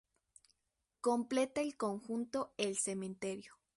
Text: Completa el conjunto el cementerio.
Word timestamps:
Completa 0.99 1.61
el 1.61 1.77
conjunto 1.77 2.55
el 2.57 2.75
cementerio. 2.75 3.53